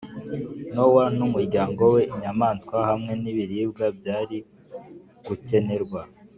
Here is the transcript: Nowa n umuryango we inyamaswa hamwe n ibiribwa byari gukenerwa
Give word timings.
Nowa 0.73 1.03
n 1.17 1.19
umuryango 1.27 1.81
we 1.93 2.01
inyamaswa 2.13 2.77
hamwe 2.89 3.13
n 3.21 3.23
ibiribwa 3.31 3.85
byari 3.97 4.37
gukenerwa 5.27 6.01